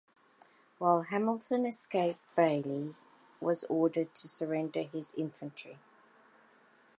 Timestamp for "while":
0.79-1.03